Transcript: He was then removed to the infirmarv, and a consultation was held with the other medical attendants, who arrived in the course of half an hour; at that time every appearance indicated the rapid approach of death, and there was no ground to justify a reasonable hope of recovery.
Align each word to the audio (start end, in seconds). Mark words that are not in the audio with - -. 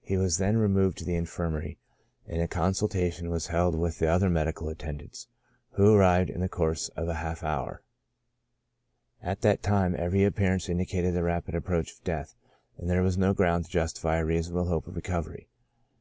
He 0.00 0.16
was 0.16 0.38
then 0.38 0.56
removed 0.56 0.98
to 0.98 1.04
the 1.04 1.14
infirmarv, 1.14 1.76
and 2.26 2.42
a 2.42 2.48
consultation 2.48 3.30
was 3.30 3.46
held 3.46 3.76
with 3.76 4.00
the 4.00 4.08
other 4.08 4.28
medical 4.28 4.68
attendants, 4.68 5.28
who 5.74 5.94
arrived 5.94 6.28
in 6.28 6.40
the 6.40 6.48
course 6.48 6.88
of 6.96 7.06
half 7.06 7.42
an 7.42 7.48
hour; 7.50 7.82
at 9.22 9.42
that 9.42 9.62
time 9.62 9.94
every 9.96 10.24
appearance 10.24 10.68
indicated 10.68 11.14
the 11.14 11.22
rapid 11.22 11.54
approach 11.54 11.92
of 11.92 12.02
death, 12.02 12.34
and 12.78 12.90
there 12.90 13.04
was 13.04 13.16
no 13.16 13.32
ground 13.32 13.66
to 13.66 13.70
justify 13.70 14.16
a 14.16 14.24
reasonable 14.24 14.64
hope 14.66 14.88
of 14.88 14.96
recovery. 14.96 15.46